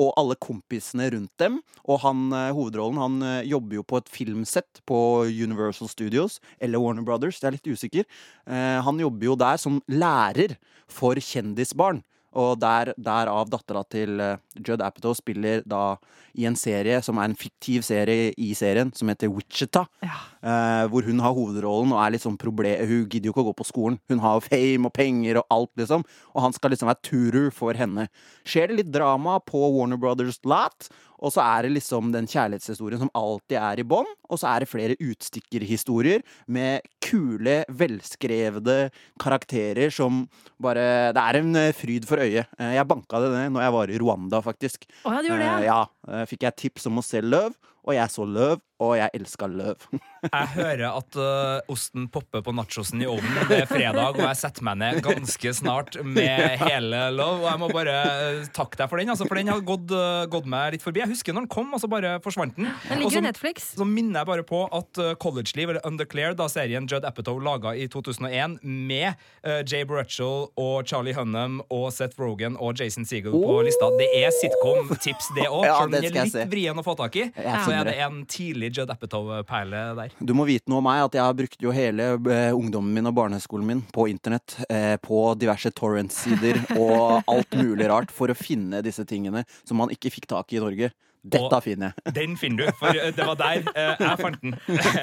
[0.00, 1.58] og alle kompisene rundt dem.
[1.84, 6.82] Og han eh, hovedrollen han eh, jobber jo på et filmsett på Universal Studios, eller
[6.82, 8.08] Warner Brothers, det er litt usikker.
[8.48, 10.56] Eh, han jobber jo der som lærer
[10.90, 12.02] for kjendisbarn.
[12.40, 14.20] Og der, derav dattera til
[14.54, 15.96] Judd Apatow spiller da
[16.38, 19.88] i en serie som er en fiktiv serie i serien, som heter Wichita.
[20.06, 20.29] Ja.
[20.40, 22.80] Eh, hvor hun har hovedrollen og er litt sånn problem...
[22.88, 23.98] Hun gidder jo ikke å gå på skolen.
[24.08, 26.04] Hun har jo fame og penger og alt, liksom.
[26.32, 28.06] Og han skal liksom være turer for henne.
[28.48, 30.88] Skjer det litt drama på Warner Brothers lot,
[31.20, 34.08] og så er det liksom den kjærlighetshistorien som alltid er i bånn.
[34.32, 38.78] Og så er det flere utstikkerhistorier med kule, velskrevne
[39.20, 40.22] karakterer som
[40.60, 42.48] bare Det er en eh, fryd for øyet.
[42.58, 44.88] Eh, Jeg banka det ned når jeg var i Rwanda, faktisk.
[45.04, 46.24] Å ja, du gjorde det, ja.
[46.30, 47.52] Fikk jeg tips om å se løv,
[47.86, 49.82] og jeg så løv, og jeg elska løv.
[50.20, 53.38] Jeg hører at uh, osten popper på nachosen i ovnen.
[53.48, 57.38] Det er fredag, og jeg setter meg ned ganske snart med hele løv.
[57.40, 57.94] Og jeg må bare
[58.34, 61.00] øh, takke deg for den, altså, for den har gått, uh, gått meg litt forbi.
[61.00, 62.68] Jeg husker når den kom, og så bare forsvant den.
[62.90, 63.70] Den ligger jo Netflix.
[63.80, 67.40] så minner jeg bare på at uh, College Leave, eller Undeclared, da serien Judd Apatow
[67.40, 70.12] laga i 2001 med uh, Jay Burrell
[70.60, 73.62] og Charlie Hunnam og Seth Rogan og Jason Segel på Oh!
[73.64, 73.88] lista.
[73.96, 75.64] Det er sitcom-tips, det òg.
[75.64, 77.96] Ja, Selv om den er litt vrien å få tak i, Jeg så er det
[78.04, 80.14] en tidlig Judd Apatow-perle der.
[80.18, 83.10] Du må vite noe om meg, at jeg har brukt jo hele eh, ungdommen min
[83.10, 88.38] og barneskolen min på internett, eh, på diverse torrent-sider og alt mulig rart for å
[88.38, 90.90] finne disse tingene som man ikke fikk tak i i Norge.
[91.22, 92.12] Dette Og- finner jeg.
[92.18, 94.54] Den finner du, for uh, det var der uh, jeg fant den.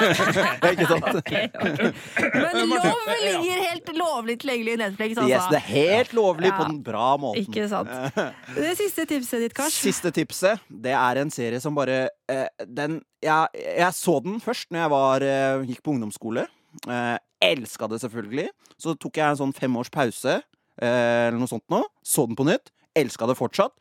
[0.71, 1.29] ikke sant?
[2.33, 5.29] Men lov ligger helt lovlig tilgjengelig i Netflix, altså.
[5.29, 6.57] Yes, det er helt lovlig Ja.
[6.57, 7.43] på den bra måten.
[7.45, 7.89] Ikke sant.
[8.55, 9.77] Det siste tipset ditt, Kars.
[9.77, 14.69] Siste tipset, det er en serie som bare eh, Den jeg, jeg så den først
[14.73, 16.47] når jeg var, eh, gikk på ungdomsskole.
[16.87, 18.47] Eh, Elska det selvfølgelig.
[18.81, 20.39] Så tok jeg en sånn fem års pause,
[20.81, 21.83] eh, eller noe sånt nå.
[22.05, 22.69] Så den på nytt.
[22.97, 23.73] Elska det fortsatt.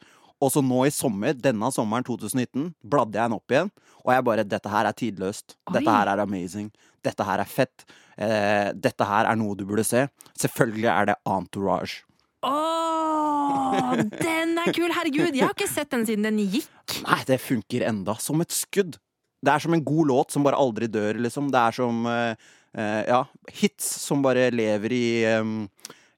[0.42, 3.70] Og så nå i sommer, denne sommeren 2019, bladde jeg den opp igjen.
[4.04, 5.56] Og jeg bare Dette her er tidløst.
[5.70, 5.78] Oi.
[5.78, 6.68] Dette her er amazing.
[7.06, 7.86] Dette her er fett.
[8.16, 10.04] Eh, dette her er noe du burde se.
[10.36, 12.04] Selvfølgelig er det Entourage.
[12.46, 14.92] Åh, den er kul!
[14.92, 17.00] Herregud, jeg har ikke sett den siden den gikk.
[17.06, 18.16] Nei, det funker enda.
[18.22, 19.00] Som et skudd.
[19.42, 21.50] Det er som en god låt som bare aldri dør, liksom.
[21.54, 23.22] Det er som eh, eh, ja,
[23.56, 25.56] hits som bare lever i em,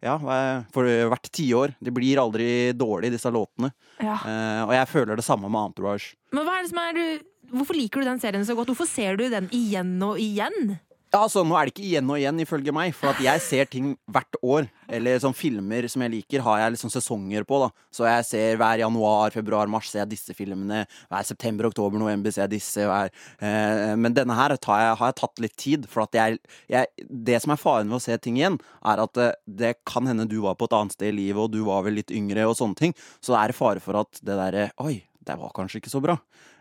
[0.03, 1.75] ja, er- for hvert tiår.
[1.83, 3.73] De blir aldri dårlige, disse låtene.
[4.01, 4.15] Ja.
[4.25, 6.15] Eh, og jeg føler det samme med Entourage.
[6.33, 8.69] Men hva er det som er du Hvorfor liker du den serien så godt?
[8.69, 10.75] Hvorfor ser du den igjen og igjen?
[11.09, 12.92] Ja, altså, Nå er det ikke igjen og igjen, ifølge meg.
[12.97, 14.66] For at jeg ser ting hvert år.
[14.92, 17.61] Eller sånn filmer som jeg liker, har jeg liksom sesonger på.
[17.62, 20.83] da Så jeg ser hver januar, februar, mars ser jeg disse filmene.
[21.09, 22.85] Hver september, oktober, november ser jeg disse.
[22.85, 25.88] Hver, eh, men denne her jeg, har jeg tatt litt tid.
[25.88, 29.16] For at jeg, jeg Det som er faren ved å se ting igjen, er at
[29.16, 31.88] eh, det kan hende du var på et annet sted i livet, og du var
[31.88, 32.97] vel litt yngre, og sånne ting.
[33.25, 36.17] Så det er fare for at det derre Oi, det var kanskje ikke så bra.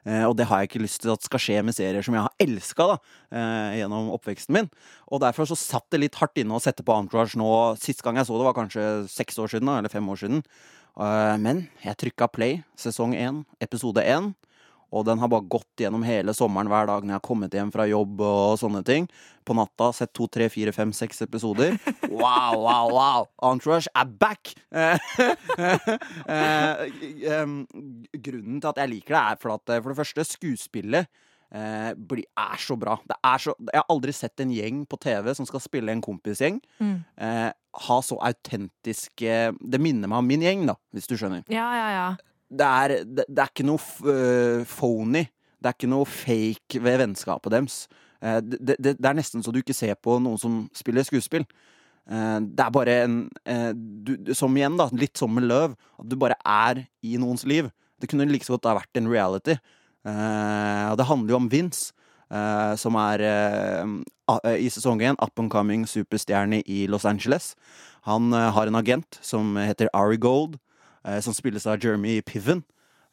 [0.07, 2.25] Eh, og det har jeg ikke lyst til at skal skje med serier som jeg
[2.25, 4.71] har elska eh, gjennom oppveksten min.
[5.11, 7.49] Og derfor så satt det litt hardt inne å sette på Entourage nå.
[7.81, 10.43] Sist gang jeg så det, var kanskje seks år siden, eller fem år siden.
[10.97, 14.33] Eh, men jeg trykka play, sesong én, episode én.
[14.95, 17.71] Og den har bare gått gjennom hele sommeren hver dag når jeg har kommet hjem
[17.73, 19.09] fra jobb og sånne ting.
[19.47, 21.75] På natta sett to, tre, fire, fem, seks episoder.
[22.17, 23.25] Wow, wow, wow!
[23.45, 24.53] Entourage er back!
[26.27, 26.83] Eh,
[27.31, 27.61] em,
[28.13, 31.07] grunnen til at jeg liker det, er for at eh, for det første, skuespillet
[31.53, 32.97] eh, blir- er så bra.
[33.07, 36.03] Det er så, jeg har aldri sett en gjeng på TV som skal spille en
[36.03, 36.97] kompisgjeng, Mm.
[37.17, 37.51] eh,
[37.87, 41.43] ha så autentiske Det minner meg om min gjeng, da, hvis du skjønner.
[41.53, 42.07] Ja, ja, ja.
[42.47, 45.25] Det er, det, det er ikke noe øh, phony.
[45.57, 47.87] Det er ikke noe fake ved vennskapet deres.
[48.21, 51.45] Eh, det, det, er nesten så du ikke ser på noen som spiller skuespill.
[52.09, 56.09] Eh, det er bare en eh, du, Som igjen, da, litt som med Løv, at
[56.09, 57.71] du bare er i noens liv.
[57.97, 59.57] Det kunne like så godt ha vært en reality.
[60.07, 61.89] Og det handler jo om Vince,
[62.79, 63.23] som er
[64.55, 67.55] i sesong én up and coming superstjerne i Los Angeles.
[68.07, 70.55] Han har en agent som heter Ari Gold,
[71.23, 72.65] som spilles av Jeremy Piven.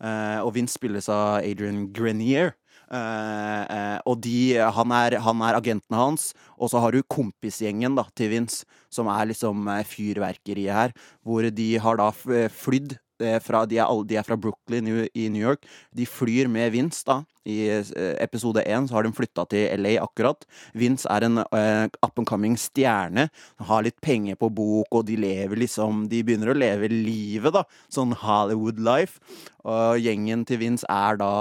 [0.03, 2.55] Eh, og Vince spilles av Adrian Grenier.
[2.95, 7.97] Eh, eh, og de, han, er, han er agenten hans, og så har du kompisgjengen
[7.99, 10.95] da, til Vince, som er liksom eh, fyrverkeriet her.
[11.25, 13.04] Hvor de har da eh, flydd eh,
[13.45, 15.65] fra de er, de er fra Brooklyn i, New York.
[15.95, 17.21] De flyr med Vince, da.
[17.45, 20.47] I eh, episode én har de flytta til LA akkurat.
[20.73, 23.29] Vince er en uh, up and coming stjerne.
[23.69, 27.67] Har litt penger på bok, og de lever liksom De begynner å leve livet, da.
[27.93, 29.21] Sånn Hollywood life.
[29.63, 31.35] Og gjengen til Vince er da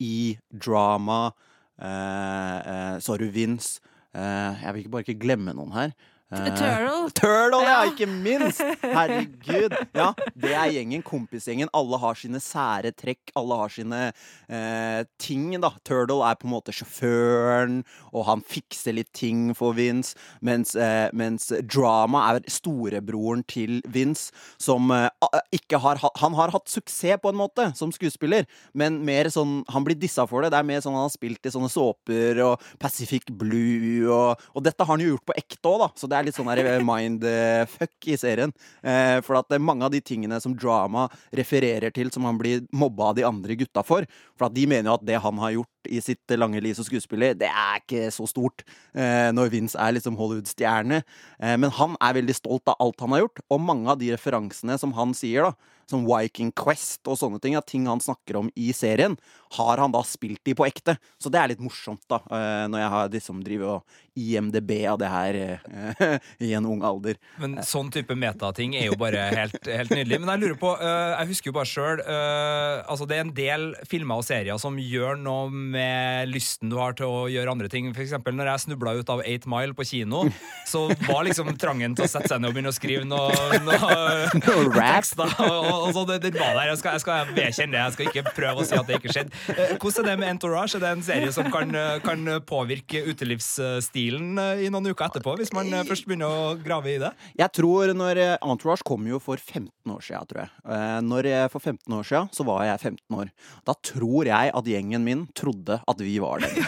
[0.00, 1.30] i drama
[1.80, 3.80] Uh, uh, Sorry, Vince.
[4.14, 5.94] Uh, jeg vil bare ikke glemme noen her.
[6.30, 7.10] Eh, Turtle.
[7.18, 8.60] Turtle, ja, ikke minst!
[8.84, 9.72] Herregud.
[9.98, 11.66] Ja, det er gjengen, kompisgjengen.
[11.74, 13.32] Alle har sine sære trekk.
[13.34, 13.98] Alle har sine
[14.46, 15.72] eh, ting, da.
[15.82, 17.80] Turtle er på en måte sjåføren,
[18.14, 20.14] og han fikser litt ting for Vince.
[20.46, 24.30] Mens, eh, mens Drama er storebroren til Vince,
[24.62, 25.08] som eh,
[25.58, 28.46] ikke har ha- Han har hatt suksess på en måte som skuespiller,
[28.78, 30.52] men mer sånn Han blir dissa for det.
[30.54, 34.62] Det er mer sånn han har spilt i sånne såper og Pacific Blue, og, og
[34.66, 35.90] dette har han jo gjort på ekte òg, da.
[35.98, 38.52] Så det er litt sånn der mindfuck i serien.
[38.82, 41.06] Eh, for at det er mange av de tingene som drama
[41.36, 44.06] refererer til, som han blir mobba av de andre gutta for.
[44.38, 46.86] For at de mener jo at det han har gjort i sitt lange liv som
[46.86, 48.64] skuespiller, det er ikke så stort.
[48.94, 51.02] Eh, når Vince er liksom Hollywood-stjerne.
[51.40, 54.12] Eh, men han er veldig stolt av alt han har gjort, og mange av de
[54.14, 58.38] referansene som han sier, da, som Viking Quest og sånne ting, At ting han snakker
[58.40, 59.16] om i serien,
[59.56, 60.94] har han da spilt de på ekte.
[61.18, 64.98] Så det er litt morsomt, da, eh, når jeg har liksom driver og IMDb av
[65.00, 67.18] det her eh, i en ung alder.
[67.42, 70.20] Men sånn type metating er jo bare helt, helt nydelig.
[70.22, 72.02] Men jeg lurer på, øh, jeg husker jo bare sjøl
[72.90, 76.94] altså Det er en del filmer og serier som gjør noe med lysten du har
[76.98, 77.90] til å gjøre andre ting.
[77.96, 80.24] For eksempel når jeg snubla ut av Eight Mile på kino,
[80.68, 83.34] så var liksom trangen til å sette seg ned og begynne å skrive noe,
[83.66, 83.90] noe,
[84.46, 85.00] Noe rap.
[85.00, 85.34] tekster.
[85.46, 86.68] Og, og, og så det, det var der.
[86.70, 87.80] Jeg skal, jeg skal vedkjenne det.
[87.82, 89.40] Jeg skal ikke prøve å si at det ikke skjedde.
[89.56, 90.76] Eh, Hvordan er det med Entourage?
[90.78, 95.34] Er det en serie som kan, øh, kan påvirke utelivsstilen øh, i noen uker etterpå,
[95.40, 97.10] hvis man først begynner å grave i det?
[97.40, 100.52] Jeg tror når eh, Entourage kom jo for 15 år siden, tror jeg.
[100.70, 103.30] Eh, Når for 15 år siden så var jeg 15 år.
[103.66, 106.52] Da tror jeg at gjengen min trodde at vi var det.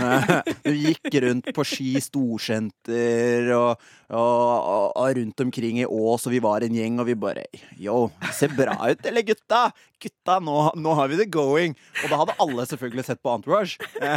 [0.00, 0.30] Eh,
[0.64, 6.40] Vi gikk rundt på Ski storsenter og, og, og, rundt omkring i Ås, og vi
[6.42, 7.44] var en gjeng, og vi bare
[7.78, 9.68] Yo, ser bra ut, eller gutta?
[10.02, 11.76] Gutta, nå, nå har vi det going!
[12.02, 13.78] Og da hadde alle selvfølgelig sett på Entourage.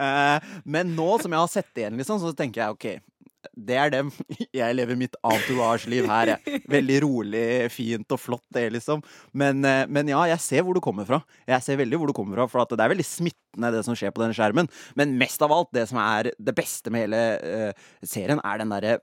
[0.00, 2.86] Eh, Men nå som jeg har sett det igjen, liksom, så tenker jeg OK.
[3.56, 4.10] Det er dem.
[4.60, 6.34] Jeg lever mitt entourage-liv her.
[6.34, 6.62] Jeg.
[6.70, 9.02] Veldig rolig, fint og flott, det, liksom.
[9.32, 11.20] Men, eh, men ja, jeg ser hvor du kommer fra.
[11.48, 14.12] Jeg ser veldig hvor du kommer fra, For det er veldig smittende, det som skjer
[14.14, 14.70] på denne skjermen.
[14.98, 18.74] Men mest av alt, det som er det beste med hele uh, serien, er den
[18.74, 18.98] derre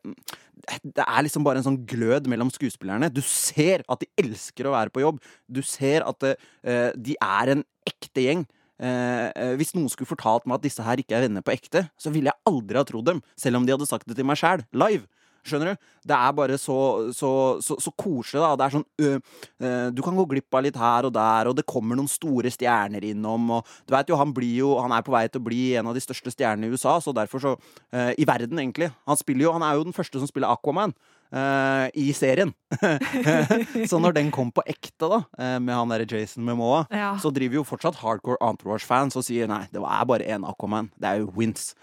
[0.83, 3.07] det er liksom bare en sånn glød mellom skuespillerne.
[3.13, 5.21] Du ser at de elsker å være på jobb.
[5.47, 8.43] Du ser at uh, de er en ekte gjeng.
[8.77, 11.87] Eh, eh, hvis noen skulle fortalt meg at disse her ikke er venner på ekte,
[11.97, 14.39] så ville jeg aldri ha trodd dem, selv om de hadde sagt det til meg
[14.39, 15.07] sjæl, live.
[15.47, 15.85] Skjønner du?
[16.07, 16.77] Det er bare så,
[17.15, 17.29] så,
[17.63, 18.51] så, så koselig, da.
[18.59, 19.19] Det er sånn øh,
[19.63, 22.51] øh, Du kan gå glipp av litt her og der, og det kommer noen store
[22.53, 25.47] stjerner innom, og du veit jo, han blir jo Han er på vei til å
[25.47, 28.91] bli en av de største stjernene i USA, så derfor så øh, I verden, egentlig.
[29.07, 30.95] Han spiller jo Han er jo den første som spiller Aquaman.
[31.33, 32.53] Øh, I serien.
[33.89, 37.13] så når den kom på ekte, da, øh, med han derre Jason Memoa, Ja.
[37.21, 40.89] så driver jo fortsatt hardcore Entourage-fans og sier nei, det er bare én Aquaman.
[40.99, 41.73] Det er jo Wins.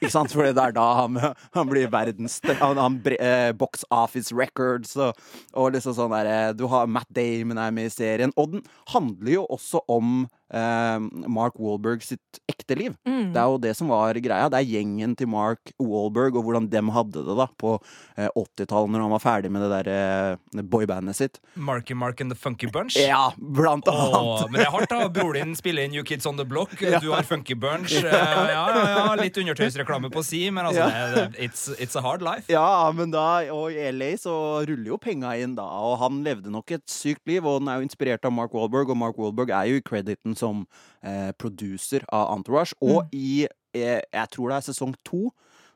[0.00, 0.32] Ikke sant?
[0.34, 1.16] For det er da han,
[1.54, 5.14] han blir verdens Han, han eh, Box Office Records og,
[5.54, 8.32] og liksom sånn derre Du har Matt Damon er med i serien.
[8.36, 8.62] Og den
[8.92, 12.94] handler jo også om eh, Mark Wahlberg sitt ekte liv.
[13.04, 14.48] Det er jo det som var greia.
[14.52, 17.74] Det er gjengen til Mark Wahlberg og hvordan dem hadde det da på
[18.16, 21.40] eh, 80-tallet, når han var ferdig med det der eh, boybandet sitt.
[21.56, 22.96] Marky Mark and the Funky Bunch.
[23.00, 24.16] Ja, blant annet.
[24.18, 25.08] Åh, men det er hardt, da.
[25.12, 26.74] Broren din spiller inn You Kids On The Block.
[26.78, 27.96] Du har Funky Bunch.
[28.02, 31.26] Eh, Ja, ja, ja, litt undertøysreklame på si, men altså, Ja.
[31.40, 32.46] it's, it's a hard life.
[32.52, 34.34] Ja, men da, og i LA så
[34.68, 37.80] ruller jo penga inn da, og han levde nok et sykt liv, og den er
[37.80, 40.66] jo inspirert av Mark Wahlberg, og Mark Wahlberg er jo i crediten som
[41.00, 45.30] eh, producer av Entourage, og i, eh, jeg tror det er sesong to,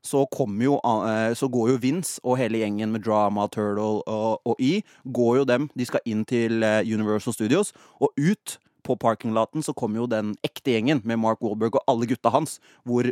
[0.07, 0.76] så kommer jo,
[1.09, 5.40] eh, så går jo Vince og hele gjengen med Drama, Turtle og, og Y, går
[5.40, 10.05] jo dem, de skal inn til eh, Universal Studios, og ut på parkinglaten så kommer
[10.05, 13.09] jo den ekte gjengen med Mark Wahlberg og alle gutta hans, hvor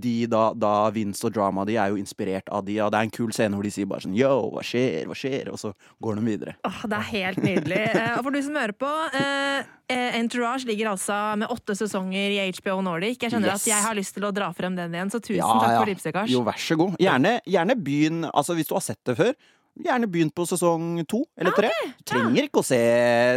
[0.00, 3.06] de da, da Vince og drama de er jo inspirert av de, og det er
[3.08, 5.72] en kul scene hvor de sier bare sånn yo, hva skjer, hva skjer, og så
[6.04, 6.54] går de videre.
[6.68, 7.80] Åh, det er helt nydelig.
[7.94, 12.36] Eh, Og for du som hører på, eh, eh, Entourage ligger altså med åtte sesonger
[12.36, 13.18] i HBO Nordic.
[13.22, 13.66] Jeg skjønner Yes.
[13.66, 15.78] at jeg har lyst til å dra frem den igjen, så tusen Ja, takk ja.
[15.82, 16.30] for tipset, Kars.
[16.30, 16.96] Jo, vær så god.
[17.02, 19.34] Gjerne, gjerne begynn, altså hvis du har sett det før,
[19.76, 21.68] gjerne begynn på sesong to eller tre.
[22.00, 22.78] Du trenger ikke å se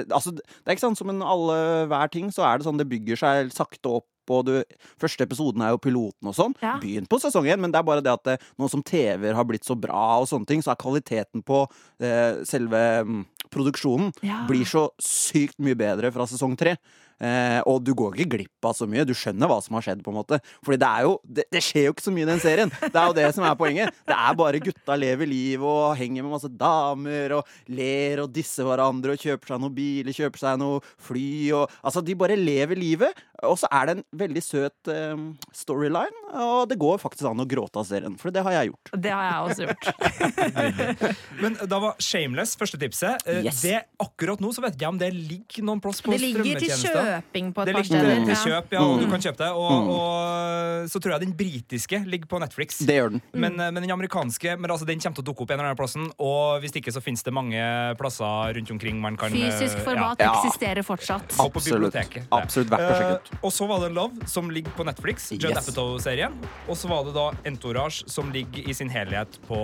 [0.07, 1.57] Altså, det er ikke sånn som en alle
[1.91, 4.07] hver ting, så er det sånn det bygger seg sakte opp.
[4.29, 4.53] Og du,
[5.01, 6.55] første episoden er jo piloten og sånn.
[6.63, 6.77] Ja.
[6.81, 9.75] Begynn på sesongen, men det er bare det at nå som TV-er har blitt så
[9.79, 11.63] bra, og sånne ting, så er kvaliteten på
[11.99, 14.43] eh, selve mm, produksjonen Ja.
[14.49, 16.77] blir så sykt mye bedre fra sesong tre.
[17.19, 19.03] Eh, og du går ikke glipp av så mye.
[19.07, 20.03] Du skjønner hva som har skjedd.
[20.05, 22.29] på en måte Fordi det er jo det, det skjer jo ikke så mye i
[22.29, 22.71] den serien.
[22.79, 23.95] Det er jo det som er poenget.
[24.07, 28.63] Det er bare gutta lever livet og henger med masse damer og ler og disser
[28.67, 31.27] hverandre og kjøper seg noen biler, kjøper seg noe fly
[31.59, 33.19] og Altså, de bare lever livet.
[33.47, 35.19] Og så er det en veldig søt eh,
[35.55, 38.17] storyline, og det går faktisk an å gråte av serien.
[38.19, 38.91] For det har jeg gjort.
[38.99, 40.49] Det har jeg også gjort.
[41.43, 43.23] Men da var Shameless første tipset.
[43.27, 43.61] Eh, Yes.
[43.63, 47.08] Det, akkurat nå så vet jeg ikke om det ligger noen plass på strømmetjenester.
[47.09, 48.25] Kjøping på et Det par ligger steder.
[48.25, 48.43] til Ja.
[48.45, 49.11] kjøp, ja, og du Mm.
[49.11, 49.49] kan kjøpe det.
[49.49, 52.77] Og, og så tror jeg den britiske ligger på Netflix.
[52.85, 53.21] Det gjør den.
[53.33, 55.69] Men, eh, men den amerikanske men altså, den kommer til å dukke opp en eller
[55.73, 56.11] annen plassen.
[56.19, 57.59] Og hvis ikke så finnes det mange
[57.97, 60.33] plasser rundt omkring man kan eh, Fysisk format Ja.
[60.33, 61.35] eksisterer fortsatt.
[61.39, 61.91] Absolutt.
[61.93, 62.27] biblioteket.
[62.31, 63.29] Absolutt verdt å sjekke ut.
[63.33, 65.31] Eh, og så var det Love, som ligger på Netflix.
[65.31, 65.67] Judd Yes.
[65.69, 66.33] Apatow-serien.
[66.67, 69.57] Og så var det da Entourage, som ligger i sin helhet på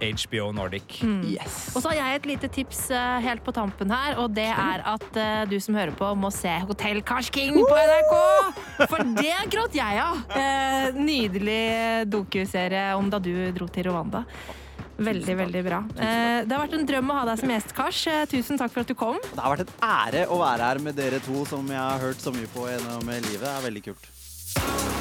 [0.00, 1.02] HBO Nordic.
[1.02, 1.74] Yes.
[1.76, 4.82] Og så har jeg et lite tips eh, helt på tampen her, og det er
[4.84, 8.14] at eh, du som hører på, må se Hotell Kars King på NRK!
[8.90, 10.20] For det gråt jeg av!
[10.36, 14.24] Eh, nydelig dokuserie om da du dro til Rwanda.
[14.98, 15.78] Veldig, veldig bra.
[15.94, 18.04] Eh, det har vært en drøm å ha deg som gjest, Kars.
[18.10, 19.20] Eh, tusen takk for at du kom.
[19.30, 22.22] Det har vært en ære å være her med dere to, som jeg har hørt
[22.22, 23.46] så mye på gjennom livet.
[23.46, 24.97] Det er veldig kult.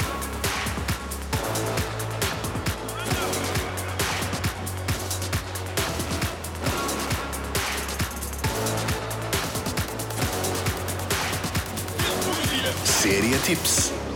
[13.07, 14.06] Serietips.